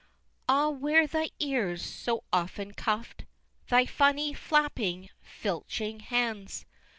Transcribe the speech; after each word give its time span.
X. 0.01 0.07
Ah, 0.49 0.69
where 0.69 1.05
thy 1.05 1.29
ears, 1.39 1.83
so 1.85 2.23
often 2.33 2.73
cuff'd! 2.73 3.25
Thy 3.69 3.85
funny, 3.85 4.33
flapping, 4.33 5.11
filching 5.21 5.99
hands! 5.99 6.65